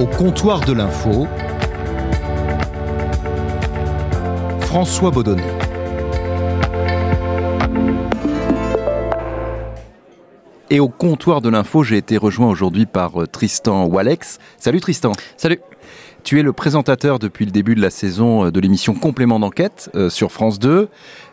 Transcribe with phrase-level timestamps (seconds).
[0.00, 1.26] Au comptoir de l'info,
[4.60, 5.42] François Baudonnet.
[10.70, 14.38] Et au comptoir de l'info, j'ai été rejoint aujourd'hui par euh, Tristan Walex.
[14.56, 15.12] Salut Tristan.
[15.36, 15.60] Salut.
[16.24, 19.90] Tu es le présentateur depuis le début de la saison euh, de l'émission Complément d'enquête
[19.94, 20.88] euh, sur France 2.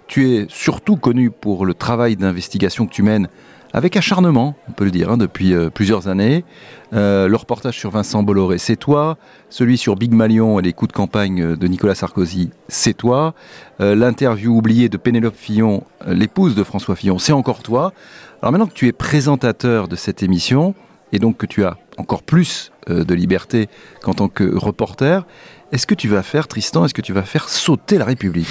[0.08, 3.30] Tu es surtout connu pour le travail d'investigation que tu mènes
[3.78, 6.44] avec acharnement, on peut le dire, hein, depuis plusieurs années.
[6.92, 9.18] le reportage sur Vincent Bolloré, c'est toi.
[9.50, 13.36] Celui sur Big Malion et les coups de campagne de Nicolas Sarkozy, c'est toi.
[13.80, 17.94] L'interview oubliée de Pénélope Fillon, l'épouse de François Fillon, c'est encore toi.
[18.42, 20.74] Alors maintenant que tu es présentateur de cette émission,
[21.12, 23.70] et donc que tu as encore plus euh, de liberté
[24.02, 25.26] qu'en tant que reporter,
[25.72, 28.48] est-ce que tu vas faire, Tristan, est-ce que tu vas faire sauter la République?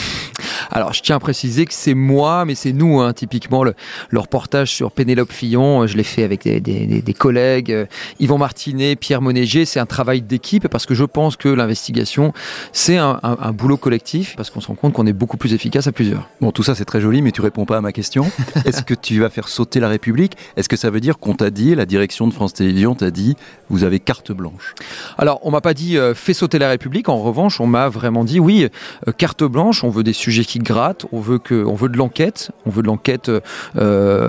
[0.70, 3.74] Alors, je tiens à préciser que c'est moi, mais c'est nous, hein, typiquement, le,
[4.14, 7.86] reportage sur Pénélope Fillon, euh, je l'ai fait avec des, collègues, euh,
[8.18, 12.32] Yvon Martinet, Pierre Monéger, c'est un travail d'équipe parce que je pense que l'investigation,
[12.72, 13.20] c'est un,
[13.52, 16.28] boulot collectif parce qu'on se rend compte qu'on est beaucoup plus efficace à plusieurs.
[16.40, 18.30] Bon, tout ça c'est très joli, mais tu réponds pas à ma question.
[18.64, 20.36] Est-ce que tu vas faire sauter la République?
[20.56, 23.36] Est-ce que ça veut dire qu'on t'a dit, la direction de France Télévisions t'a dit,
[23.68, 24.74] vous avez carte blanche?
[25.18, 27.08] Alors, on m'a pas dit euh, fais sauter la République.
[27.08, 28.68] En revanche, on m'a vraiment dit oui,
[29.16, 29.84] carte blanche.
[29.84, 32.88] On veut des sujets qui gratte, on veut que, veut de l'enquête, on veut de
[32.88, 33.30] l'enquête
[33.76, 34.28] euh,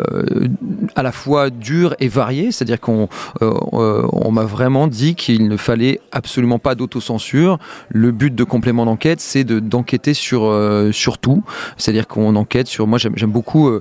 [0.95, 3.09] à la fois dure et variée, c'est-à-dire qu'on
[3.41, 7.57] euh, on m'a vraiment dit qu'il ne fallait absolument pas d'autocensure.
[7.89, 11.43] Le but de complément d'enquête, c'est de d'enquêter sur euh, tout,
[11.77, 12.85] c'est-à-dire qu'on enquête sur.
[12.85, 13.71] Moi, j'aime beaucoup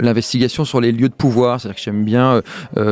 [0.00, 2.42] l'investigation sur les lieux de pouvoir, c'est-à-dire que j'aime bien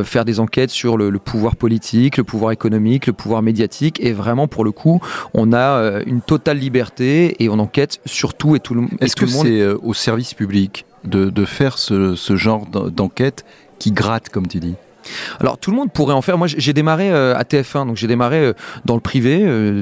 [0.03, 4.47] faire des enquêtes sur le, pouvoir politique, le pouvoir économique, le pouvoir médiatique, et vraiment
[4.47, 4.99] pour le coup,
[5.33, 9.27] on a une totale liberté et on enquête sur tout et tout le, Est-ce que
[9.27, 13.45] c'est euh, au service public de, de faire ce, ce genre d'enquête
[13.79, 14.75] qui gratte, comme tu dis?
[15.39, 16.37] Alors tout le monde pourrait en faire.
[16.37, 18.53] Moi j'ai démarré euh, à TF1, donc j'ai démarré euh,
[18.85, 19.39] dans le privé,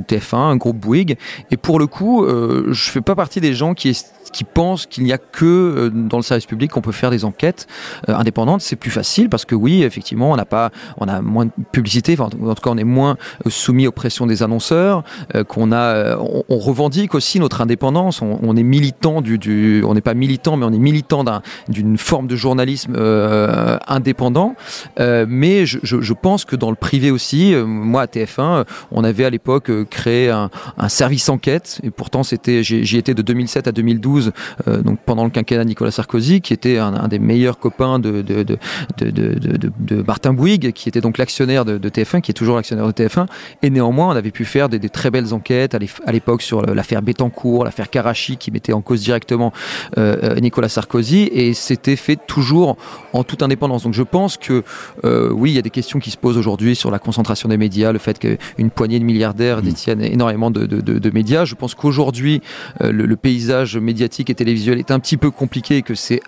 [0.08, 1.18] TF1, un groupe Bouygues,
[1.52, 5.18] et pour le coup, je fais pas partie des gens qui pensent qu'il n'y a
[5.18, 7.68] que euh, dans le service public qu'on peut faire des enquêtes
[8.10, 8.62] euh, indépendantes.
[8.62, 12.14] C'est plus facile parce que oui, effectivement, on n'a pas, on a moins de publicité.
[12.14, 15.04] Enfin, en tout cas, on est moins euh, soumis aux pressions des annonceurs.
[15.48, 18.22] qu'on a, on, revendique aussi notre indépendance.
[18.22, 21.24] On, est militant du on n'est pas militant, mais on est militant
[21.68, 22.96] d'une forme de journalisme
[23.88, 24.56] indépendant.
[25.28, 29.26] Mais je, je, je, pense que dans le privé aussi, moi à TF1, on avait
[29.26, 33.72] à l'époque créé un, un service enquête et pourtant c'était, j'y étais de 2007 à
[33.72, 34.32] 2012
[34.68, 38.44] euh, donc pendant le quinquennat Nicolas Sarkozy, qui était un, des meilleurs copains de, de,
[38.44, 38.58] de,
[39.00, 43.26] de, Martin Bouygues, qui était donc l'actionnaire de, TF1, qui est toujours l'actionnaire de TF1.
[43.62, 47.66] Et néanmoins, on avait pu faire des, très belles enquêtes à l'époque sur l'affaire Bettencourt,
[47.66, 49.54] l'affaire Karachi, qui mettait en cause directement
[49.98, 52.78] euh, euh, Nicolas Sarkozy, et c'était fait toujours
[53.14, 53.84] en toute indépendance.
[53.84, 54.64] Donc je pense que
[55.04, 57.92] oui, il y a des questions qui se posent aujourd'hui sur la concentration des médias,
[57.92, 59.62] le fait qu'une poignée de milliardaires mmh.
[59.62, 61.46] détiennent énormément de, médias.
[61.46, 62.42] Je pense qu'aujourd'hui,
[62.80, 66.22] le, le paysage médiatique et télévisuel est un petit peu compliqué et que c'est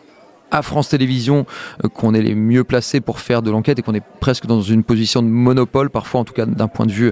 [0.52, 1.46] à France Télévisions
[1.84, 4.62] euh, qu'on est les mieux placés pour faire de l'enquête et qu'on est presque dans
[4.62, 7.12] une position de monopole, parfois en tout cas d'un point de vue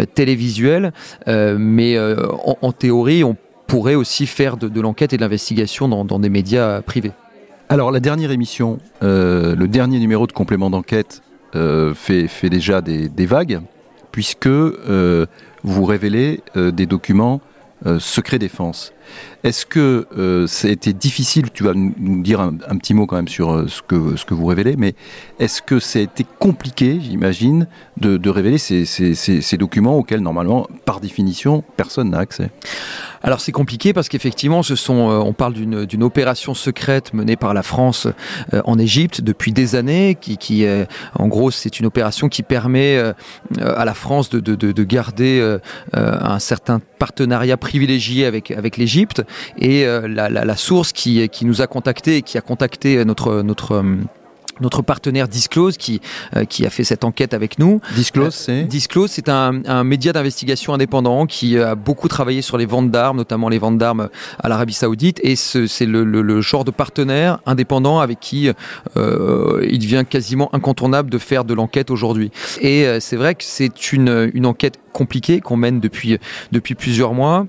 [0.00, 0.92] euh, télévisuel.
[1.28, 3.36] Euh, mais en, théorie, on
[3.66, 7.12] pourrait aussi faire de, l'enquête et de l'investigation dans, des médias privés.
[7.72, 11.22] Alors la dernière émission, le dernier numéro de complément d'enquête
[11.54, 13.62] fait, fait, déjà des, des vagues,
[14.10, 17.40] puisque vous révélez des documents
[17.98, 18.92] secret défense.
[19.44, 23.16] Est-ce que euh, ça a été difficile, tu vas nous dire un, petit mot quand
[23.16, 24.94] même sur euh, ce, que, ce que vous révélez, mais
[25.40, 31.00] est-ce que ça a été compliqué, j'imagine, de, révéler ces, ces, documents auxquels normalement, par
[31.00, 32.50] définition, personne n'a accès?
[33.24, 37.54] Alors c'est compliqué parce qu'effectivement, ce sont, euh, on parle d'une opération secrète menée par
[37.54, 38.08] la France
[38.64, 40.64] en Égypte depuis des années, qui, qui
[41.14, 42.96] en gros, c'est une opération qui permet
[43.60, 45.58] à la France de, de, de garder
[45.92, 49.01] un certain partenariat privilégié avec, avec l'Égypte
[49.58, 53.72] et euh, la, source qui, qui nous a contacté et qui a contacté notre notre
[53.72, 53.96] euh,
[54.60, 56.00] notre partenaire Disclose qui
[56.36, 57.80] euh, qui a fait cette enquête avec nous.
[57.94, 62.66] Disclose, c'est Disclose, c'est un, un, média d'investigation indépendant qui a beaucoup travaillé sur les
[62.66, 64.08] ventes d'armes, notamment les ventes d'armes
[64.38, 68.50] à l'Arabie Saoudite, et c'est le, le, genre de partenaire indépendant avec qui
[68.96, 72.30] euh, il devient quasiment incontournable de faire de l'enquête aujourd'hui.
[72.60, 76.18] Et c'est vrai que c'est une, une enquête compliquée qu'on mène depuis
[76.52, 77.46] depuis plusieurs mois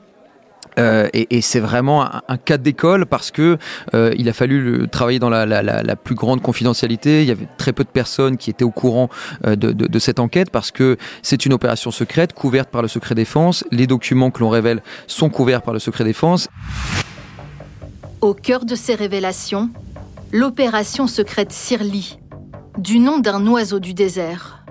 [0.79, 3.57] euh, et, c'est vraiment un, cas d'école parce que
[3.93, 7.21] euh, il a fallu le, travailler dans la, plus grande confidentialité.
[7.21, 9.09] Il y avait très peu de personnes qui étaient au courant
[9.45, 12.87] euh, de, de, de, cette enquête parce que c'est une opération secrète couverte par le
[12.87, 13.63] secret défense.
[13.71, 16.47] Les documents que l'on révèle sont couverts par le secret défense.
[18.21, 19.69] Au cœur de ces révélations,
[20.31, 22.19] l'opération secrète Sirli,
[22.77, 24.65] du nom d'un oiseau du désert.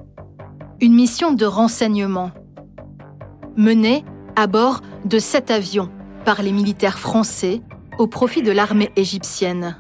[0.81, 2.33] une mission de renseignement
[3.57, 4.05] menée
[4.37, 5.91] à bord de sept avions
[6.25, 7.61] par les militaires français
[7.99, 9.77] au profit de l'armée égyptienne.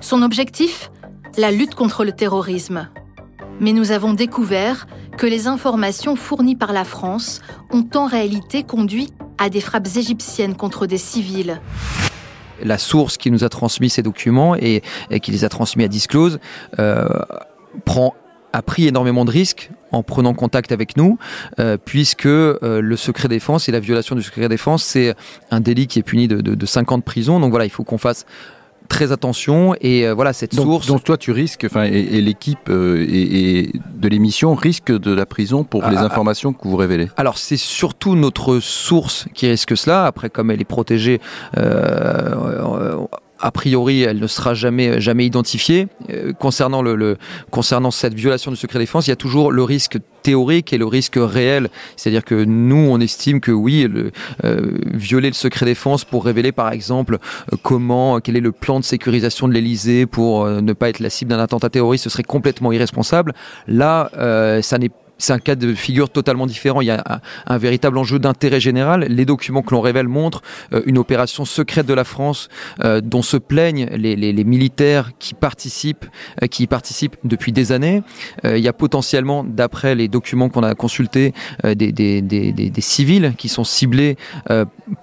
[0.00, 0.90] Son objectif?
[1.36, 2.88] La lutte contre le terrorisme.
[3.60, 4.86] Mais nous avons découvert
[5.16, 7.40] que les informations fournies par la France
[7.70, 11.60] ont en réalité conduit à des frappes égyptiennes contre des civils
[12.62, 14.82] la source qui nous a transmis ces documents et,
[15.22, 16.40] qui les a transmis à Disclose
[16.78, 17.08] euh,
[17.84, 18.14] prend
[18.52, 21.18] a pris énormément de risques en prenant contact avec nous,
[21.58, 25.14] euh, puisque euh, le secret défense et la violation du secret défense, c'est
[25.50, 27.40] un délit qui est puni de, de, de 5 ans de prison.
[27.40, 28.24] Donc voilà, il faut qu'on fasse
[28.88, 30.88] très attention et euh, voilà cette source.
[30.88, 35.82] Donc toi tu risques, enfin et, l'équipe et, de l'émission risque de la prison pour
[35.82, 36.06] les ah, ah.
[36.06, 37.08] informations que vous révélez.
[37.16, 40.06] Alors c'est surtout notre source qui risque cela.
[40.06, 41.20] Après comme elle est protégée.
[41.56, 43.06] Euh,
[43.40, 45.88] a priori, elle ne sera jamais jamais identifiée.
[46.10, 47.16] Euh, concernant le,
[47.50, 50.86] concernant cette violation du secret défense, il y a toujours le risque théorique et le
[50.86, 51.70] risque réel.
[51.96, 53.88] C'est-à-dire que nous, on estime que oui,
[54.44, 57.18] euh, violer le secret défense pour révéler, par exemple,
[57.52, 61.10] euh, comment, quel est le plan de sécurisation de l'Élysée pour ne pas être la
[61.10, 63.34] cible d'un attentat terroriste, ce serait complètement irresponsable.
[63.66, 64.10] Là,
[64.62, 66.80] ça n'est c'est un cas de figure totalement différent.
[66.80, 69.06] Il y a un, véritable enjeu d'intérêt général.
[69.08, 72.48] Les documents que l'on révèle montrent euh, une opération secrète de la France
[72.82, 76.06] euh, dont se plaignent les, militaires qui participent,
[76.42, 78.02] euh, qui y participent depuis des années.
[78.44, 81.34] il y a potentiellement, d'après les documents qu'on a consultés,
[81.64, 84.16] des, des, civils qui sont ciblés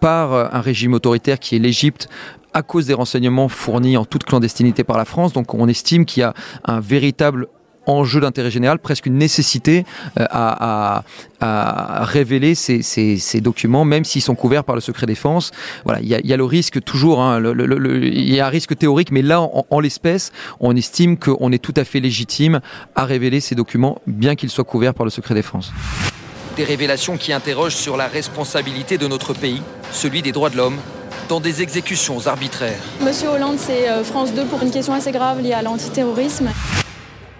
[0.01, 2.09] par un régime autoritaire qui est l'Égypte
[2.53, 5.33] à cause des renseignements fournis en toute clandestinité par la France.
[5.33, 6.33] Donc on estime qu'il y a
[6.65, 7.47] un véritable
[7.87, 9.85] enjeu d'intérêt général, presque une nécessité
[10.19, 11.03] euh, à,
[11.39, 15.51] révéler ces, documents, même s'ils sont couverts par le secret défense.
[15.85, 19.21] Voilà, il y a, le risque toujours, hein, il y a un risque théorique, mais
[19.21, 22.59] là, en, l'espèce, on estime qu'on est tout à fait légitime
[22.95, 25.71] à révéler ces documents, bien qu'ils soient couverts par le secret défense.
[26.55, 29.61] Des révélations qui interrogent sur la responsabilité de notre pays,
[29.91, 30.77] celui des droits de l'homme,
[31.29, 32.79] dans des exécutions arbitraires.
[33.01, 36.49] Monsieur Hollande, c'est euh, France 2 pour une question assez grave liée à l'antiterrorisme.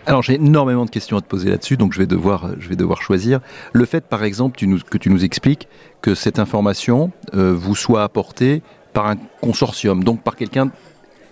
[0.08, 3.42] Alors j'ai énormément de questions à te poser là-dessus, donc je vais devoir, devoir choisir.
[3.74, 4.58] Le fait, par exemple,
[4.90, 5.68] que tu nous expliques
[6.02, 8.62] que cette information euh, vous soit apportée
[8.94, 10.72] par un consortium, donc par quelqu'un,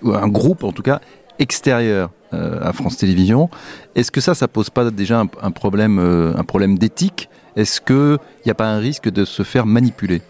[0.03, 0.99] un groupe en tout cas,
[1.39, 3.49] extérieur euh, à France Télévisions.
[3.95, 7.29] Est-ce que ça, ça pose pas déjà euh, un problème d'éthique?
[7.55, 10.21] Est-ce qu'il n'y a pas un risque de se faire manipuler?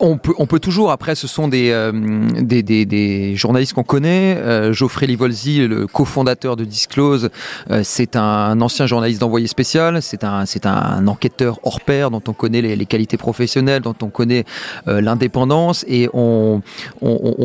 [0.00, 4.36] On peut, on peut toujours, après, ce sont des, euh, journalistes qu'on connaît.
[4.36, 7.30] Euh, Geoffrey Livolzi, le cofondateur de Disclose,
[7.70, 12.62] euh, c'est un ancien journaliste d'envoyé spécial, c'est un, enquêteur hors pair dont on connaît
[12.62, 14.44] les, qualités professionnelles, dont on connaît
[14.86, 16.62] l'indépendance, et on,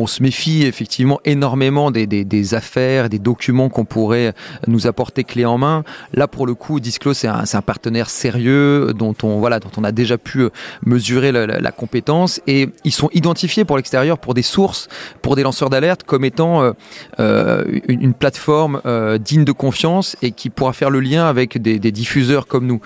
[0.06, 4.32] se méfie effectivement énormément des, affaires, des documents qu'on pourrait
[4.66, 5.84] nous apporter clé en main.
[6.14, 9.92] Là, pour le coup, Disclose, c'est un, partenaire sérieux dont on, voilà, dont on a
[9.92, 10.48] déjà pu
[10.84, 14.88] mesurer la compétence et ils sont identifiés pour l'extérieur, pour des sources,
[15.22, 16.72] pour des lanceurs d'alerte comme étant euh,
[17.20, 21.78] euh, une, plateforme euh, digne de confiance et qui pourra faire le lien avec des,
[21.78, 22.80] diffuseurs comme nous.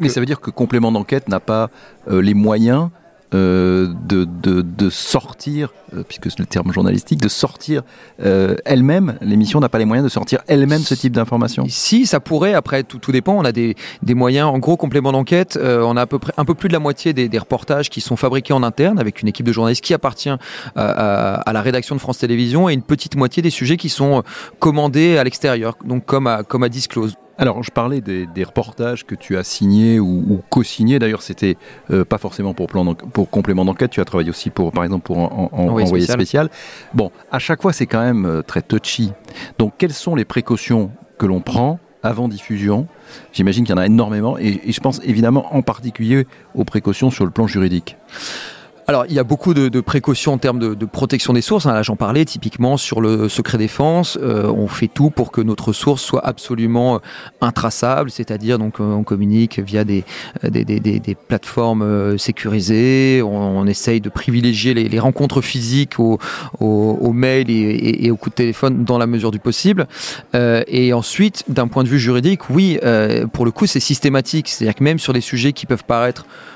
[0.00, 1.70] mais ça veut dire que complément d'enquête n'a pas
[2.08, 2.90] les moyens
[3.34, 7.82] euh, de, de, sortir, euh, puisque c'est le terme journalistique, de sortir
[8.22, 11.64] euh, elle-même, l'émission n'a pas les moyens de sortir elle-même ce type d'information.
[11.68, 15.10] Si, ça pourrait, après tout, tout dépend, on a des, des moyens, en gros complément
[15.10, 17.90] d'enquête, on a à peu près un peu plus de la moitié des, des, reportages
[17.90, 20.38] qui sont fabriqués en interne avec une équipe de journalistes qui appartient à,
[20.76, 24.22] à, la rédaction de France Télévisions et une petite moitié des sujets qui sont
[24.60, 27.16] commandés à l'extérieur, donc comme à, comme à Disclose.
[27.36, 30.98] Alors, je parlais des, reportages que tu as signés ou, co-signés.
[30.98, 31.56] D'ailleurs, c'était
[31.90, 33.90] euh, pas forcément pour, plan pour complément d'enquête.
[33.90, 36.48] Tu as travaillé aussi, pour, par exemple, pour en, envoyé spécial.
[36.92, 39.12] Bon, à chaque fois, c'est quand même euh, très touchy.
[39.58, 42.86] Donc, quelles sont les précautions que l'on prend avant diffusion?
[43.32, 44.38] J'imagine qu'il y en a énormément.
[44.38, 47.96] et je pense évidemment en particulier aux précautions sur le plan juridique.
[48.86, 51.64] Alors, il y a beaucoup de, de précautions en termes de, de protection des sources.
[51.64, 51.72] Hein.
[51.72, 54.18] Là, j'en parlais typiquement sur le secret défense.
[54.20, 56.98] Euh, on fait tout pour que notre source soit absolument euh,
[57.40, 60.04] intraçable, c'est-à-dire donc euh, on communique via des,
[60.42, 63.22] des, des, des plateformes sécurisées.
[63.22, 66.18] On, on, essaye de privilégier les, les rencontres physiques au,
[66.60, 69.86] au, au mail et, et, et, au coup de téléphone dans la mesure du possible.
[70.34, 72.78] Euh, et ensuite, d'un point de vue juridique, oui,
[73.32, 74.48] pour le coup, c'est systématique.
[74.48, 76.53] C'est-à-dire que même sur des sujets qui peuvent paraître euh, euh,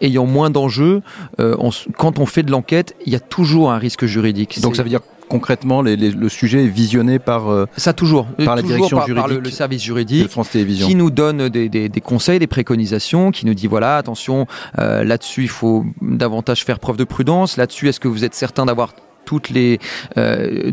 [0.00, 1.02] ayant moins d'enjeux,
[1.38, 1.56] euh,
[1.96, 4.60] quand on fait de l'enquête, il y a toujours un risque juridique.
[4.60, 7.44] Donc ça veut dire concrètement le sujet est visionné par
[7.76, 8.26] ça toujours.
[8.44, 10.88] par la direction par, juridique par le, service juridique de France Télévisions.
[10.88, 14.46] qui nous donne des, des, des, conseils des préconisations qui nous dit voilà attention
[14.76, 17.56] là-dessus il faut davantage faire preuve de prudence.
[17.56, 18.92] Là-dessus est-ce que vous êtes certain d'avoir
[19.30, 19.78] toutes les,
[20.18, 20.72] euh,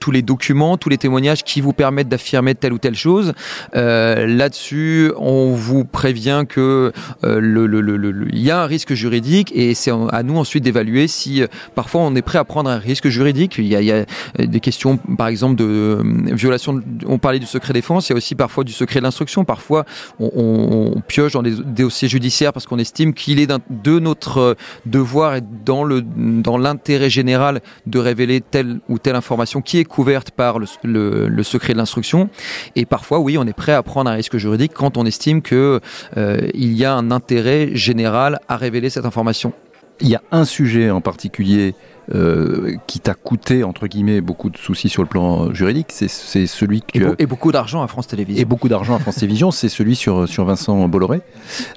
[0.00, 3.34] tous les documents, tous les témoignages qui vous permettent d'affirmer telle ou telle chose.
[3.76, 6.90] Euh, Là-dessus, on vous prévient que
[7.24, 10.64] euh, le, le, le, il y a un risque juridique et c'est à nous ensuite
[10.64, 13.56] d'évaluer si euh, parfois on est prêt à prendre un risque juridique.
[13.58, 14.04] Il y a,
[14.38, 16.80] a des questions, par exemple, de euh, violation.
[17.06, 18.08] On parlait du secret défense.
[18.08, 19.44] Il y a aussi parfois du secret de l'instruction.
[19.44, 19.84] Parfois,
[20.18, 24.56] on, on, on, pioche dans des dossiers judiciaires parce qu'on estime qu'il est de notre
[24.86, 29.84] devoir et dans le dans l'intérêt général de révéler telle ou telle information qui est
[29.84, 32.28] couverte par le, secret de l'instruction.
[32.76, 35.80] Et parfois, oui, on est prêt à prendre un risque juridique quand on estime que
[36.16, 39.52] euh, il y a un intérêt général à révéler cette information.
[40.00, 41.74] Il y a un sujet en particulier
[42.14, 46.08] euh, qui t'a coûté entre guillemets beaucoup de soucis sur le plan juridique, c'est
[46.46, 48.40] celui que et, be et beaucoup d'argent à France Télévisions.
[48.40, 51.20] Et beaucoup d'argent à France Télévisions, c'est celui sur sur Vincent Bolloré.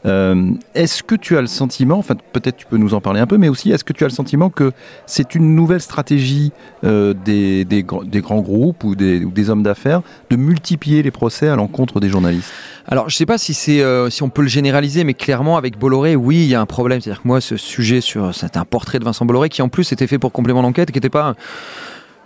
[0.06, 3.28] Euh, est-ce que tu as le sentiment, enfin peut-être tu peux nous en parler un
[3.28, 4.72] peu, mais aussi est-ce que tu as le sentiment que
[5.06, 6.54] c'est une nouvelle stratégie
[6.86, 11.12] euh, des, des, des, grands groupes ou des, ou des hommes d'affaires de multiplier les
[11.12, 12.52] procès à l'encontre des journalistes?
[12.88, 16.16] Alors, je sais pas si c'est si on peut le généraliser, mais clairement avec Bolloré,
[16.16, 17.00] oui, il y a un problème.
[17.00, 19.92] C'est-à-dire que moi, ce sujet sur c'est un portrait de Vincent Bolloré qui en plus
[19.92, 21.36] était fait pour complément d'enquête, qui n'était pas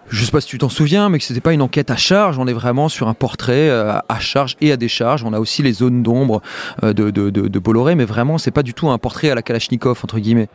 [0.09, 2.37] je sais pas si tu t'en souviens, mais que c'était pas une enquête à charge.
[2.37, 5.23] On est vraiment sur un portrait euh, à charge et à décharge.
[5.23, 6.41] On a aussi les zones d'ombre
[6.83, 10.19] euh, de, Bolloré, mais vraiment, c'est pas du tout un portrait à la Kalachnikov entre
[10.19, 10.47] guillemets.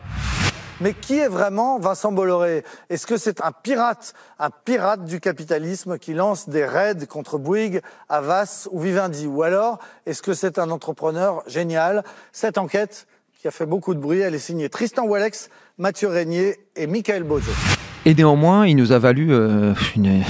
[0.81, 2.65] Mais qui est vraiment Vincent Bolloré?
[2.89, 7.83] Est-ce que c'est un pirate, un pirate du capitalisme qui lance des raids contre Bouygues,
[8.09, 9.27] Avas ou Vivendi?
[9.27, 12.03] Ou alors, est-ce que c'est un entrepreneur génial?
[12.33, 13.07] Cette enquête,
[13.41, 17.23] qui a fait beaucoup de bruit, elle est signée Tristan Wallex, Mathieu Régnier et Michael
[17.23, 17.51] Bozo.
[18.05, 20.23] Et néanmoins, il nous a valu euh, une,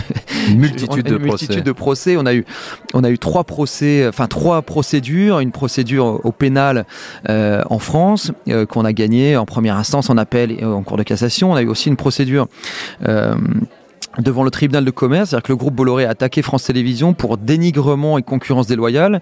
[0.48, 1.62] une multitude, une de, multitude procès.
[1.62, 2.16] de procès.
[2.16, 2.44] On a eu,
[2.92, 5.38] on a eu trois procès, enfin trois procédures.
[5.38, 6.86] Une procédure au pénal
[7.28, 10.96] euh, en France euh, qu'on a gagné en première instance, en appel et en cours
[10.96, 11.52] de cassation.
[11.52, 12.48] On a eu aussi une procédure.
[14.18, 17.14] Euh, devant le tribunal de commerce, c'est-à-dire que le groupe Bolloré a attaqué France Télévisions
[17.14, 19.20] pour dénigrement et concurrence déloyale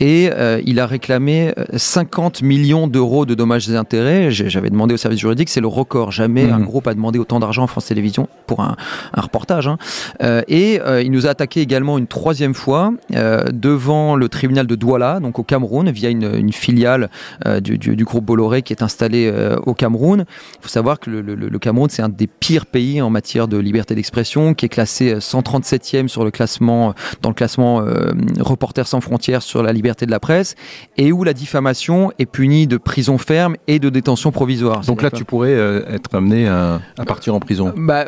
[0.00, 4.30] et euh, il a réclamé 50 millions d'euros de dommages et intérêts.
[4.30, 6.10] J'avais demandé au service juridique, c'est le record.
[6.10, 6.52] Jamais mmh.
[6.52, 8.76] un groupe a demandé autant d'argent à France Télévisions pour un,
[9.14, 9.68] un reportage.
[9.68, 9.78] Hein.
[10.22, 14.66] Euh, et euh, il nous a attaqué également une troisième fois euh, devant le tribunal
[14.66, 17.10] de Douala, donc au Cameroun, via une, une filiale
[17.46, 20.24] euh, du, du, du, groupe Bolloré qui est installée euh, au Cameroun.
[20.28, 23.48] Il faut savoir que le, le, le Cameroun, c'est un des pires pays en matière
[23.48, 28.86] de liberté d'expression qui est classé 137e sur le classement, dans le classement euh, Reporters
[28.86, 30.54] sans frontières sur la liberté de la presse,
[30.96, 34.80] et où la diffamation est punie de prison ferme et de détention provisoire.
[34.82, 37.72] Donc là, tu pourrais euh, être amené à, à, partir en prison.
[37.76, 38.06] Bah,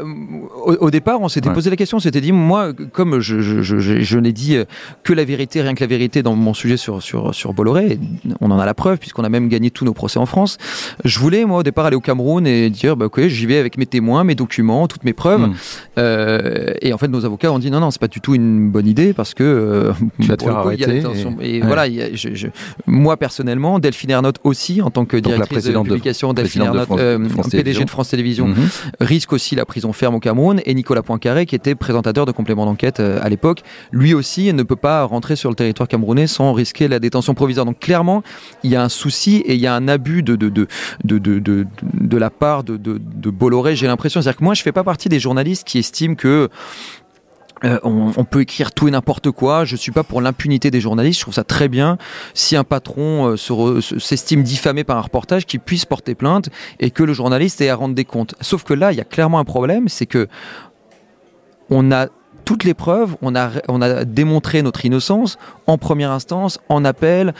[0.65, 1.55] au, au, départ, on s'était ouais.
[1.55, 4.59] posé la question, on s'était dit, moi, comme je, je, je, je n'ai dit
[5.03, 7.99] que la vérité, rien que la vérité dans mon sujet sur, sur, sur Bolloré,
[8.41, 10.59] on en a la preuve puisqu'on a même gagné tous nos procès en France.
[11.05, 13.79] Je voulais, moi, au départ, aller au Cameroun et dire, bah, ok, j'y vais avec
[13.79, 15.41] mes témoins, mes documents, toutes mes preuves.
[15.41, 15.55] Mmh.
[15.99, 16.18] Euh,
[16.83, 18.87] et en fait, nos avocats ont dit non, non, c'est pas du tout une bonne
[18.87, 21.03] idée parce que euh, tu vas te faire coup, arrêter.
[21.41, 21.67] Et, et ouais.
[21.67, 22.49] voilà, y a, je, je,
[22.87, 27.01] moi personnellement, Delphine Ernotte aussi, en tant que directrice de publication, de, Delphine Ernotte, France,
[27.03, 29.05] euh, France PDG de France Télévisions, mm -hmm.
[29.15, 30.61] risque aussi la prison ferme au Cameroun.
[30.67, 33.61] Et Nicolas Poincaré, qui était présentateur de complément d'enquête euh, à l'époque,
[33.93, 37.67] lui aussi ne peut pas rentrer sur le territoire camerounais sans risquer la détention provisoire.
[37.67, 38.23] Donc clairement,
[38.65, 40.67] il y a un souci et il y a un abus de de de
[41.05, 41.67] de de, de,
[42.15, 42.93] de la part de, de,
[43.25, 43.77] de Bolloré.
[43.77, 46.49] J'ai l'impression, c'est-à-dire que moi, je fais pas partie des journalistes qui estiment que
[47.65, 49.65] euh, on, peut écrire tout et n'importe quoi.
[49.65, 51.19] Je suis pas pour l'impunité des journalistes.
[51.19, 51.99] Je trouve ça très bien
[52.35, 57.03] si un patron euh, s'estime diffamé par un reportage, qu'il puisse porter plainte et que
[57.03, 58.35] le journaliste ait à rendre des comptes.
[58.41, 60.29] Sauf que là, il y a clairement un problème, c'est que
[61.71, 62.07] on a
[62.45, 65.37] toutes les preuves, on a, on a démontré notre innocence
[65.67, 67.35] en première instance, en appel,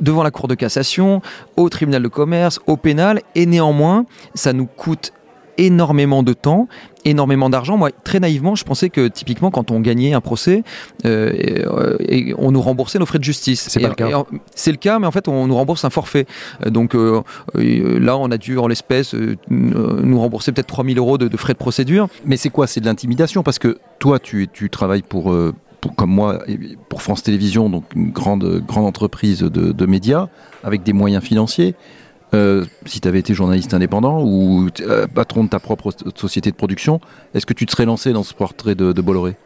[0.00, 1.22] devant la Cour de cassation,
[1.56, 5.12] au tribunal de commerce, au pénal, et néanmoins, ça nous coûte
[5.58, 6.68] énormément de temps,
[7.04, 7.76] énormément d'argent.
[7.76, 10.62] Moi, très naïvement, je pensais que typiquement, quand on gagnait un procès,
[11.04, 11.32] euh,
[12.00, 13.66] et, et on nous remboursait nos frais de justice.
[13.68, 14.24] C'est le cas.
[14.54, 16.26] C'est le cas, mais en fait, on nous rembourse un forfait.
[16.66, 17.22] Donc euh,
[17.54, 21.52] là, on a dû, en l'espèce, euh, nous rembourser peut-être 3000 euros de, de, frais
[21.52, 22.08] de procédure.
[22.24, 22.66] Mais c'est quoi?
[22.66, 23.42] C'est de l'intimidation?
[23.42, 25.34] Parce que toi, tu, tu travailles pour
[25.84, 26.42] pour, comme moi,
[26.88, 30.28] pour France Télévisions, donc une grande, grande entreprise de, de médias,
[30.62, 31.74] avec des moyens financiers.
[32.34, 36.56] Euh, si tu avais été journaliste indépendant ou euh, patron de ta propre société de
[36.56, 37.00] production,
[37.34, 39.36] est-ce que tu te serais lancé dans ce portrait de, Bolloré?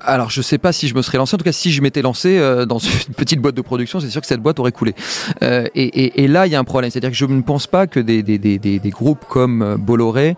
[0.00, 1.34] Alors je sais pas si je me serais lancé.
[1.34, 2.78] En tout cas, si je m'étais lancé euh, dans
[3.08, 4.94] une petite boîte de production, c'est sûr que cette boîte aurait coulé.
[5.42, 8.80] Et, là, il y a un problème, c'est-à-dire que je ne pense pas que des,
[8.86, 10.36] groupes comme Bolloré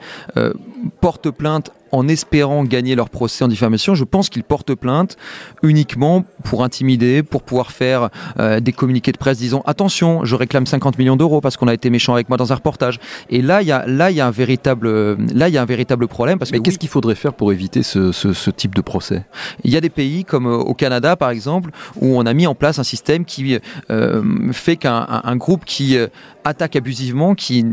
[1.00, 3.94] portent plainte en espérant gagner leur procès en diffamation.
[3.94, 5.16] Je pense qu'ils portent plainte
[5.62, 10.66] uniquement pour intimider, pour pouvoir faire euh, des communiqués de presse disant attention, je réclame
[10.66, 12.99] 50 millions d'euros parce qu'on a été méchant avec moi dans un reportage.
[13.28, 14.88] Et là, il y a là il y a un véritable
[15.35, 17.35] là il y a un véritable problème parce Mais que qu'est-ce oui, qu'il faudrait faire
[17.35, 19.25] pour éviter ce, ce- ce type de procès?
[19.64, 21.70] Il y a des pays comme euh, au Canada par exemple
[22.00, 23.59] où on a mis en place un système qui
[23.90, 26.06] euh, fait qu'un un- un groupe qui euh,
[26.44, 27.64] attaque abusivement, qui,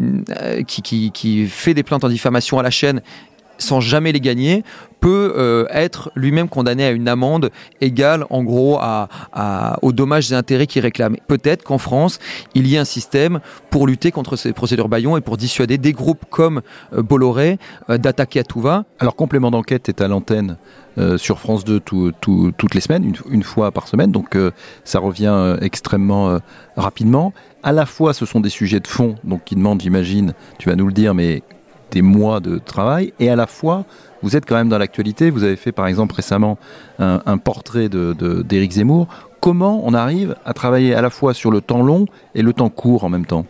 [0.67, 3.01] qui, qui, qui fait des plaintes en diffamation à la chaîne
[3.57, 4.63] sans jamais les gagner,
[4.99, 8.79] peut euh, être lui-même condamné à une amende égale en gros
[9.81, 11.17] aux dommages et intérêts qu'il réclame.
[11.27, 12.17] Peut-être qu'en France,
[12.55, 15.93] il y a un système pour lutter contre ces procédures Bayon et pour dissuader des
[15.93, 16.61] groupes comme
[16.93, 17.59] euh, Bolloré
[17.89, 18.85] euh, d'attaquer à tout va.
[18.99, 20.57] Alors, complément d'enquête est à l'antenne
[21.17, 24.35] sur France 2 tout- tout- toutes les semaines, une, une fois par semaine, donc
[24.83, 26.39] ça revient extrêmement
[26.75, 27.33] rapidement.
[27.61, 30.75] À la fois, ce sont des sujets de fond, donc qui demandent, j'imagine, tu vas
[30.75, 31.43] nous le dire, mais
[31.91, 33.85] des mois de travail, et à la fois,
[34.23, 35.29] vous êtes quand même dans l'actualité.
[35.29, 36.57] Vous avez fait, par exemple, récemment
[36.99, 39.07] un, portrait de- de- d'Éric Zemmour.
[39.39, 42.69] Comment on arrive à travailler à la fois sur le temps long et le temps
[42.69, 43.45] court en même temps?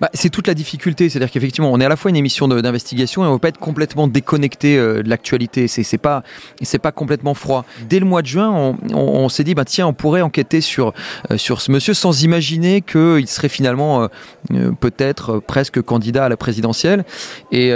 [0.00, 3.22] Bah, c'est toute la difficulté, c'est-à-dire qu'effectivement, on est à la fois une émission d'investigation
[3.22, 5.68] et on ne veut pas être complètement déconnecté euh, de l'actualité.
[5.68, 6.22] C'est c'est pas,
[6.62, 7.64] c'est pas complètement froid.
[7.88, 10.92] Dès le mois de juin, on, s'est dit, bah tiens, on pourrait enquêter sur
[11.30, 14.08] euh, sur ce monsieur sans imaginer qu'il serait finalement
[14.52, 17.04] euh, peut-être presque candidat à la présidentielle.
[17.52, 17.72] Et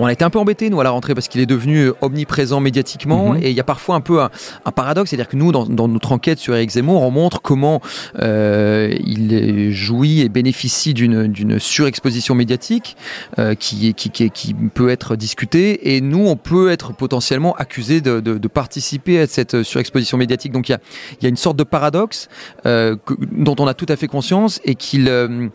[0.00, 2.58] on a été un peu embêtés, nous, à la rentrée, parce qu'il est devenu omniprésent
[2.60, 3.34] médiatiquement.
[3.34, 3.42] Mhm.
[3.42, 4.30] Et il y a parfois un peu un,
[4.64, 7.80] un paradoxe, c'est-à-dire que nous, dans, dans notre enquête sur Eric Zemmour, on montre comment
[8.18, 12.96] euh, il jouit et bénéficie d'une surexposition médiatique
[13.38, 15.94] euh, qui, qui, qui, qui peut être discutée.
[15.94, 20.52] Et nous, on peut être potentiellement accusé de, de, de participer à cette surexposition médiatique.
[20.52, 20.80] Donc il y a,
[21.20, 22.28] il y a une sorte de paradoxe
[22.66, 25.48] euh, que- dont on a tout à fait conscience et qu'il euh,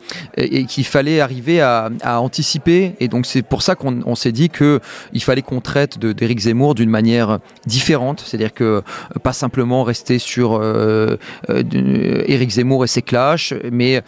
[0.68, 2.94] qu'il fallait arriver à, à anticiper.
[3.00, 4.80] Et donc c'est pour ça qu'on on s'est dit que
[5.14, 8.82] il fallait qu'on traite d'Éric Zemmour d'une manière différente, c'est-à-dire que euh,
[9.24, 11.18] pas simplement rester sur euh,
[11.50, 14.04] euh, Éric Zemmour et ses clashs, mais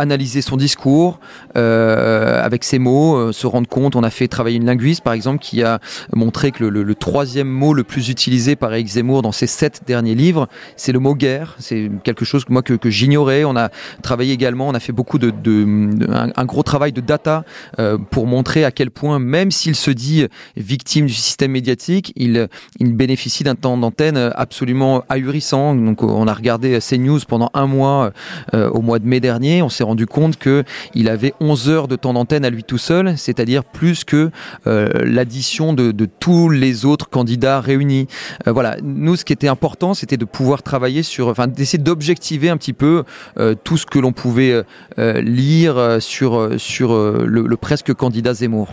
[0.00, 1.20] analyser son discours
[1.56, 3.96] euh, avec ses mots, euh, se rendre compte.
[3.96, 5.78] On a fait travailler une linguiste, par exemple, qui a
[6.14, 10.14] montré que le, troisième mot le plus utilisé par Éric Zemmour dans ses sept derniers
[10.14, 11.56] livres, c'est le mot guerre.
[11.58, 13.44] C'est quelque chose que moi que, j'ignorais.
[13.44, 13.70] On a
[14.02, 17.44] travaillé également, on a fait beaucoup de, de- de- un, gros travail de data
[17.78, 22.48] euh, pour montrer à quel point, même s'il se dit victime du système médiatique, il,
[22.78, 25.74] il bénéficie d'un temps d'antenne absolument ahurissant.
[25.74, 28.12] Donc, on a regardé CNews pendant un mois
[28.54, 29.62] euh, au mois de mai dernier.
[29.90, 30.62] Rendu compte que
[30.94, 34.30] il avait 11 heures de temps d'antenne à lui tout seul, c'est-à-dire plus que
[34.68, 38.06] euh, l'addition de, tous les autres candidats réunis.
[38.46, 42.50] Euh, voilà, nous, ce qui était important, c'était de pouvoir travailler sur, enfin, d'essayer d'objectiver
[42.50, 43.02] un petit peu
[43.38, 44.62] euh, tout ce que l'on pouvait
[44.96, 48.68] lire sur sur le, le presque candidat Zemmour.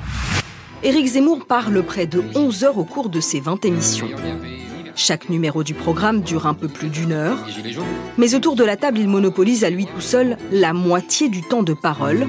[0.83, 4.07] Éric Zemmour parle près de 11 heures au cours de ses 20 émissions.
[4.99, 7.37] Chaque numéro du programme dure un peu plus d'une heure,
[8.17, 11.61] mais autour de la table, il monopolise à lui tout seul la moitié du temps
[11.61, 12.27] de parole,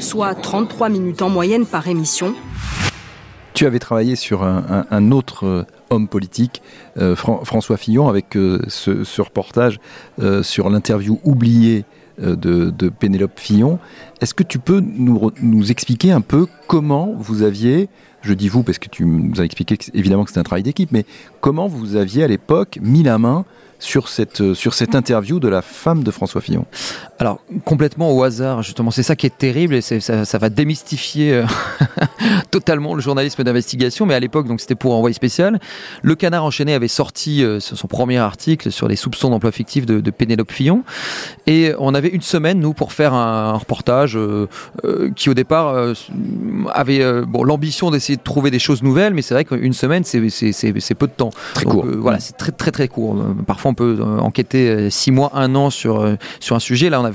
[0.00, 2.34] soit 33 minutes en moyenne par émission.
[3.52, 6.62] Tu avais travaillé sur un, un- un autre euh, homme politique,
[6.96, 9.78] euh, Fran- François Fillon, avec euh, ce, ce reportage
[10.20, 13.78] euh, sur l'interview oubliée euh, de, de Pénélope Fillon.
[14.20, 17.88] Est-ce que tu peux nous, expliquer un peu comment vous aviez,
[18.22, 20.92] je dis vous parce que tu nous as expliqué évidemment que c'était un travail d'équipe,
[20.92, 21.04] mais
[21.40, 23.44] comment vous aviez à l'époque mis la main
[23.78, 26.66] sur cette, euh, sur cette interview de la femme de François Fillon?
[27.18, 31.46] Alors complètement au hasard, justement, c'est ça qui est terrible et ça va démystifier euh,
[32.50, 34.06] totalement le journalisme d'investigation.
[34.06, 35.60] Mais à l'époque, donc c'était pour envoyé spécial.
[36.02, 40.00] Le Canard enchaîné avait sorti euh, son premier article sur les soupçons d'emploi fictif de,
[40.00, 40.84] de Pénélope Fillon,
[41.46, 44.48] et on avait une semaine nous pour faire un, reportage euh,
[44.84, 45.74] euh, qui au départ
[46.72, 50.94] avait bon l'ambition d'essayer de trouver des choses nouvelles, mais c'est vrai qu'une semaine c'est
[50.94, 51.30] peu de temps.
[51.54, 51.86] Très Donc, court.
[51.98, 53.16] voilà, c'est très très très court.
[53.46, 56.06] Parfois on peut enquêter six mois, un an sur
[56.40, 56.90] sur un sujet.
[56.90, 57.12] Là, on a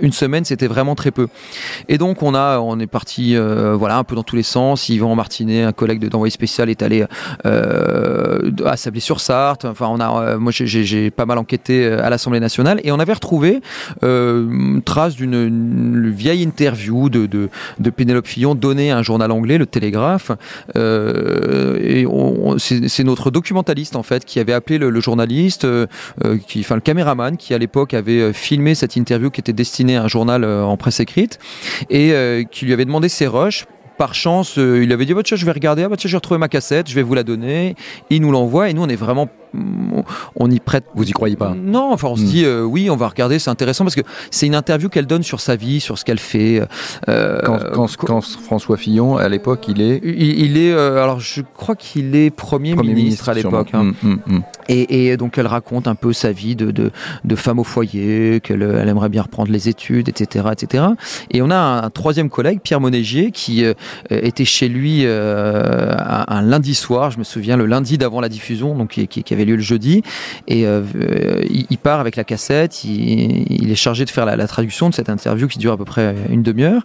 [0.00, 1.28] une semaine, c'était vraiment très peu.
[1.88, 4.88] Et donc on a, on est parti, voilà, un peu dans tous les sens.
[4.88, 7.04] Yvan Martinet, un collègue de d'envoyé spécial, est allé
[7.46, 9.64] euh, à Sablé-sur-Sarthe.
[9.64, 12.98] Enfin, on a, euh, moi j'ai- pas mal enquêté euh, à l'Assemblée nationale et on
[12.98, 13.60] avait retrouvé
[14.02, 19.58] une trace d'une une vieille interview de, de, Pénélope Fillon donnée à un journal anglais,
[19.58, 20.30] le Télégraphe.
[20.74, 22.06] Et
[22.58, 25.66] c'est notre documentaliste en fait qui avait appelé le, journaliste,
[26.46, 30.04] qui, enfin le caméraman qui à l'époque avait filmé cette interview qui était destinée à
[30.04, 31.38] un journal en presse écrite
[31.88, 33.66] et qui lui avait demandé ses rushs.
[34.00, 36.38] Par chance, euh, il avait dit bah, je vais regarder, ah, bah, tiens, j'ai retrouvé
[36.38, 37.74] ma cassette, je vais vous la donner.
[38.08, 39.28] Il nous l'envoie et nous on est vraiment
[40.36, 40.84] on, y prête.
[40.94, 42.26] Vous y croyez pas Non, enfin on se hmm.
[42.26, 45.40] dit oui, on va regarder, c'est intéressant parce que c'est une interview qu'elle donne sur
[45.40, 46.62] sa vie, sur ce qu'elle fait.
[47.06, 47.88] Quand,
[48.20, 50.00] François Fillon, à l'époque, il est.
[50.04, 53.70] Il, est, alors je crois qu'il est premier, ministre, à l'époque.
[53.72, 53.92] Hein.
[54.02, 58.40] Hmm, hmm, et, donc elle raconte un peu sa vie de, de, femme au foyer,
[58.40, 60.84] qu'elle elle aimerait bien reprendre les études, etc., etc.
[61.30, 63.64] Et on a un, troisième collègue, Pierre Monégier, qui
[64.10, 68.90] était chez lui un, lundi soir, je me souviens, le lundi d'avant la diffusion, donc
[68.90, 70.02] qui, avait lieu le jeudi,
[70.48, 70.82] et euh,
[71.48, 75.48] il, part avec la cassette, il, est chargé de faire la, traduction de cette interview
[75.48, 76.82] qui dure à peu près une demi-heure,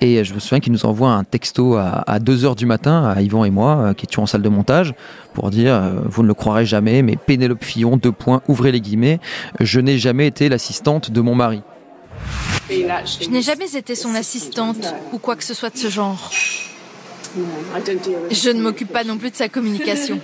[0.00, 3.22] et je me souviens qu'il nous envoie un texto à, 2 heures du matin, à
[3.22, 4.94] Yvan et moi, euh, qui étions en salle de montage,
[5.32, 8.80] pour dire, euh, vous ne le croirez jamais, mais Pénélope Fillon, deux points, ouvrez les
[8.80, 9.20] guillemets,
[9.60, 11.62] je n'ai jamais été l'assistante de mon mari.
[12.70, 16.30] Je n'ai jamais été son assistante ou quoi que ce soit de ce genre.
[18.30, 20.20] Je ne m'occupe pas non plus de sa communication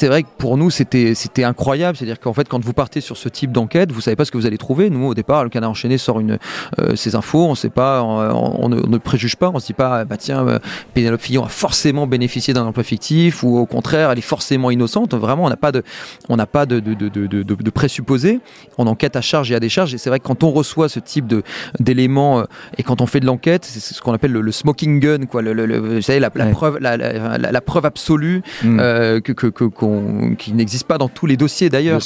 [0.00, 3.18] c'est vrai que pour nous c'était c'était incroyable, c'est-à-dire qu'en fait quand vous partez sur
[3.18, 4.88] ce type d'enquête, vous savez pas ce que vous allez trouver.
[4.88, 6.38] Nous au départ, le canard enchaîné sort une
[6.78, 10.16] euh, ces infos, on sait pas, on, ne, préjuge pas, on se dit pas bah
[10.16, 10.58] tiens euh,
[10.94, 15.12] Pénélope Fillon a forcément bénéficié d'un emploi fictif ou au contraire elle est forcément innocente.
[15.12, 15.82] Vraiment on n'a pas de
[16.30, 18.40] on n'a pas de de, de, de, présupposés.
[18.78, 21.00] On enquête à charge et à décharge et c'est vrai que quand on reçoit ce
[21.00, 21.42] type de
[21.78, 22.44] d'éléments euh,
[22.78, 25.52] et quand on fait de l'enquête, c'est ce qu'on appelle le, smoking gun quoi, le,
[25.52, 28.78] le, vous savez la, preuve la, la, preuve absolue mm.
[29.20, 29.89] que que
[30.38, 32.00] qui n'existe pas dans tous les dossiers d'ailleurs.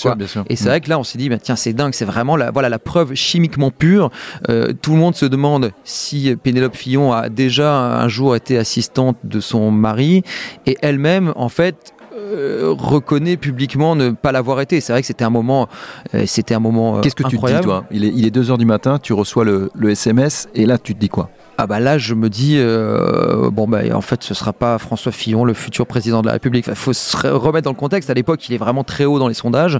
[0.49, 0.69] Et c'est mm.
[0.69, 2.79] vrai que là, on s'est dit, bah, tiens, c'est dingue, c'est vraiment la, voilà, la
[2.79, 4.11] preuve chimiquement pure.
[4.49, 9.17] Euh, tout le monde se demande si Pénélope Fillon a déjà un jour été assistante
[9.25, 10.23] de son mari,
[10.67, 14.81] et elle-même, en fait, euh, reconnaît publiquement ne pas l'avoir été.
[14.81, 15.69] C'est vrai que c'était un moment,
[16.15, 17.01] euh, c'était un moment.
[17.01, 17.85] Qu'est-ce que tu te dis toi?
[17.91, 20.79] Il est il est 2 heures du matin, tu reçois le, le SMS et là
[20.79, 21.31] tu te dis quoi?
[21.57, 25.13] Ah bah là je me dis euh, bon bah en fait ce sera pas François
[25.13, 26.67] Fillon le futur président de la République.
[26.67, 28.11] Il faut se remettre dans le contexte.
[28.11, 29.79] À l'époque il est vraiment très haut dans les sondages.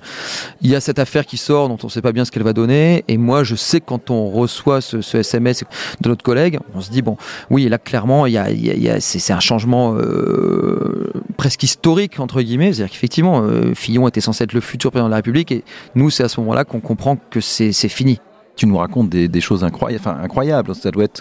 [0.63, 2.53] Il y a cette affaire qui sort dont on sait pas bien ce qu'elle va
[2.53, 3.05] donner.
[3.09, 5.65] Et moi je sais que quand on reçoit ce, ce, SMS
[6.01, 7.17] de notre collègue, on se dit bon
[7.51, 12.41] oui là clairement il y a, y a c'est un changement euh, presque historique entre
[12.41, 12.73] guillemets.
[12.73, 15.65] C'est-à-dire qu'effectivement euh, Fillon était censé être le futur président de la République et
[15.97, 18.21] nous c'est à ce moment-là qu'on comprend que c'est fini
[18.57, 20.73] tu nous racontes des, choses incroyables, enfin, incroyables.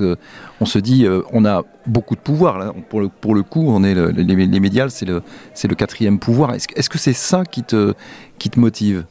[0.01, 0.15] Euh,
[0.61, 2.73] on se dit, euh, on a beaucoup de pouvoir.
[2.89, 6.53] Pour le, coup, on est les, médias, c'est le, quatrième pouvoir.
[6.53, 7.93] Est-ce, que c'est ça qui te,
[8.55, 9.05] motive?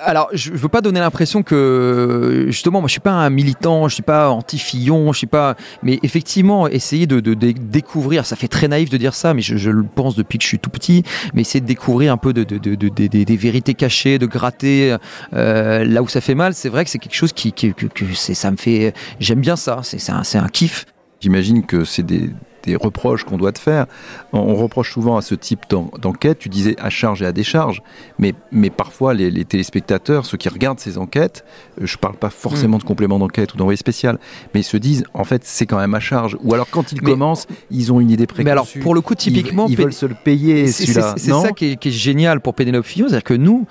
[0.00, 3.94] Alors, je veux pas donner l'impression que justement, moi, je suis pas un militant, je
[3.94, 5.56] suis pas anti-Fillon, je suis pas.
[5.82, 9.82] Mais effectivement, essayer de, découvrir, ça fait très naïf de dire ça, mais je, le
[9.82, 11.02] pense depuis que je suis tout petit.
[11.34, 14.96] Mais essayer de découvrir un peu de, des vérités cachées, de gratter
[15.34, 17.72] euh, là où ça fait mal, c'est vrai que c'est quelque chose qui, que,
[18.14, 18.94] ça me fait.
[19.20, 19.80] J'aime bien ça.
[19.82, 20.86] C'est un, un kiff.
[21.20, 22.30] J'imagine que c'est des
[22.62, 23.86] des reproches qu'on doit te faire.
[24.32, 27.82] On, reproche souvent à ce type d'enquête, tu disais à charge et à décharge,
[28.18, 31.44] mais, mais parfois les, téléspectateurs, ceux qui regardent ces enquêtes,
[31.80, 34.18] euh, je ne parle pas forcément de complément d'enquête ou d'envoyé spécial,
[34.54, 36.36] mais ils se disent en fait c'est quand même à charge.
[36.42, 38.44] Ou alors quand ils commencent, ils ont une idée préconçue.
[38.44, 40.68] Mais alors pour le coup, typiquement, ils, veulent se le payer.
[40.68, 41.14] C'est ça
[41.56, 43.66] qui est, qui est, génial pour Pénélope Fillon, c'est-à-dire que nous,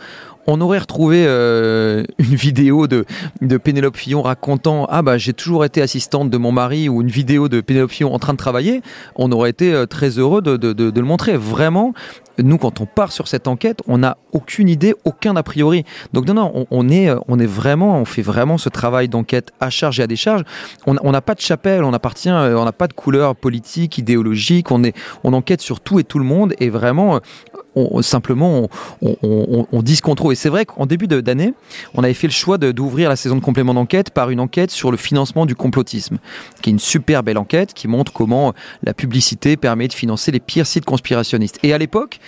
[0.48, 3.06] on aurait retrouvé euh, une vidéo de,
[3.42, 7.10] de Pénélope Fillon racontant ah bah j'ai toujours été assistante de mon mari ou une
[7.10, 8.82] vidéo de Pénélope Fillon en train de travailler,
[9.16, 11.38] on aurait été euh, très heureux de, de, de, le montrer.
[11.38, 11.94] Vraiment,
[12.38, 15.86] nous quand on part sur cette enquête, on n'a aucune idée, aucun a priori.
[16.14, 19.52] Donc non non, on, est euh, on est vraiment, on fait vraiment ce travail d'enquête
[19.60, 20.44] à charge et à décharge.
[20.86, 24.72] On n'a pas de chapelle, on appartient, on n'a pas de couleur politique, idéologique.
[24.72, 27.20] On est on enquête sur tout et tout le monde et vraiment
[27.76, 28.70] on, simplement
[29.02, 30.16] on, on, dit ce qu'on.
[30.32, 31.54] Et c'est vrai qu'en début d'année,
[31.94, 34.92] on avait fait le choix d'ouvrir la saison de complément d'enquête par une enquête sur
[34.92, 36.18] le financement du complotisme,
[36.62, 38.54] qui est une super belle enquête qui montre comment
[38.84, 41.60] la publicité permet de financer les pires sites conspirationnistes.
[41.64, 42.20] Et à l'époque,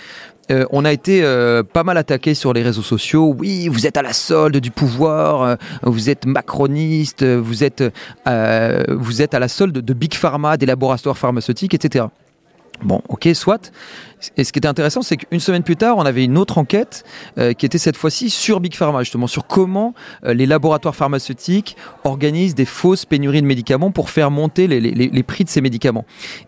[0.50, 3.34] euh, on a été euh, pas mal attaqué sur les réseaux sociaux.
[3.38, 7.82] Oui, vous êtes à la solde du pouvoir, euh, vous êtes macroniste, vous êtes,
[8.88, 12.06] vous êtes à la solde de Big Pharma, des laboratoires pharmaceutiques, etc.
[12.84, 13.72] Bon, ok, soit.
[14.36, 17.04] Et ce qui était intéressant, c'est qu'une semaine plus tard, on avait une autre enquête
[17.38, 19.94] euh, qui était cette fois-ci sur Big Pharma, justement, sur comment
[20.24, 24.92] euh, les laboratoires pharmaceutiques organisent des fausses pénuries de médicaments pour faire monter les, les,
[24.92, 26.04] les prix de ces médicaments.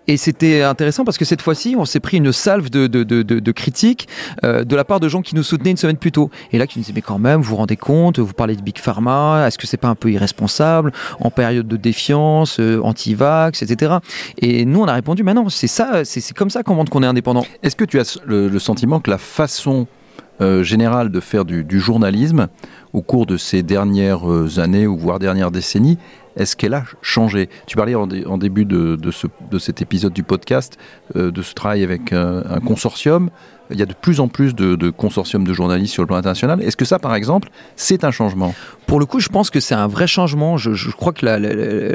[0.06, 3.22] Et c'était intéressant parce que cette fois-ci, on s'est pris une salve de, de, de,
[3.22, 4.08] de critiques
[4.44, 6.30] euh, de la part de gens qui nous soutenaient une semaine plus tôt.
[6.52, 8.62] Et là, qui nous disaient, mais quand même, vous vous rendez compte, vous parlez de
[8.62, 13.96] Big Pharma, est-ce que c'est pas un peu irresponsable en période de défiance, anti-vax, etc.
[14.38, 17.02] Et nous, on a répondu, mais non, c'est ça, c'est comme ça qu'on montre qu'on
[17.02, 17.44] est indépendant.
[17.62, 19.86] Est-ce que tu as le, sentiment que la façon
[20.40, 22.48] euh, générale de faire du, journalisme
[22.92, 25.98] au cours de ces dernières euh, années ou voire dernières décennies,
[26.36, 27.48] est-ce qu'elle a changé?
[27.66, 30.76] Tu parlais en, début de, de, cet épisode du podcast
[31.16, 33.30] euh, de ce travail avec un consortium.
[33.70, 36.62] Il y a de plus en plus de, consortiums de journalistes sur le plan international.
[36.62, 38.54] Est-ce que ça, par exemple, c'est un changement?
[38.86, 40.56] Pour le coup, je pense que c'est un vrai changement.
[40.56, 41.26] Je, crois que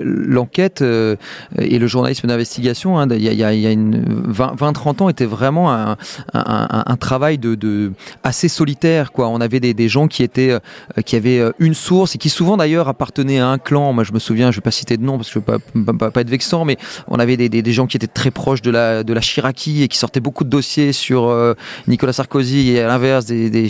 [0.03, 1.15] l'enquête euh,
[1.57, 5.71] et le journalisme d'investigation, hein, il y a, y a une 20-30 ans, était vraiment
[5.71, 7.91] un, travail de,
[8.23, 9.11] assez solitaire.
[9.17, 12.57] On avait des, gens qui étaient, euh, qui avaient euh, une source et qui souvent
[12.57, 13.93] d'ailleurs appartenaient à un clan.
[13.93, 15.93] Moi, je me souviens, je vais pas citer de nom parce que je veux pas,
[15.93, 18.61] pas, pas être vexant, mais on avait des, des, des, gens qui étaient très proches
[18.61, 21.53] de la, de la Chiraki et qui sortaient beaucoup de dossiers sur euh,
[21.87, 23.67] Nicolas Sarkozy et à l'inverse des, des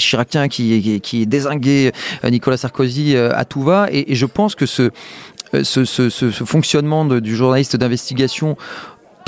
[0.50, 1.92] qui, désinguaient
[2.24, 3.88] Nicolas Sarkozy à tout va.
[3.92, 4.92] Et, je pense que ce,
[5.64, 8.58] ce fonctionnement du journaliste d'investigation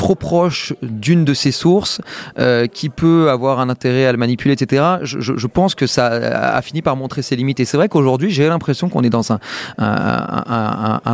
[0.03, 2.01] trop proche d'une de ces sources
[2.37, 4.83] euh, qui peut avoir un intérêt à le manipuler, etc.
[5.03, 7.61] Je, pense que ça a fini par montrer ses limites.
[7.61, 9.39] Et c'est vrai qu'aujourd'hui, j'ai l'impression qu'on est dans un,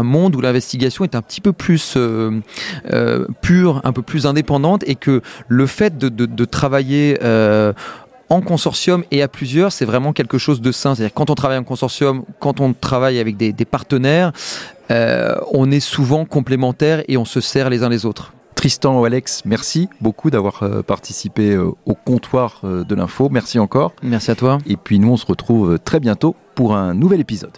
[0.04, 2.42] monde où l'investigation est un petit peu plus euh,
[2.92, 7.20] euh, pure, un peu plus indépendante, et que le fait de, travailler
[8.30, 10.96] en consortium et à plusieurs, c'est vraiment quelque chose de sain.
[10.96, 14.32] C'est-à-dire quand on travaille en consortium, quand on travaille avec des, partenaires,
[14.90, 18.34] on est souvent complémentaires et on se sert les uns les autres.
[18.60, 23.30] Tristan ou Alex, merci beaucoup d'avoir euh, participé euh, au comptoir euh, de l'info.
[23.32, 23.94] Merci encore.
[24.04, 24.58] Merci à toi.
[24.66, 27.58] Et puis nous, on se retrouve très bientôt pour un nouvel épisode.